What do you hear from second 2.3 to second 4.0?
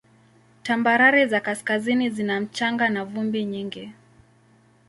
mchanga na vumbi nyingi.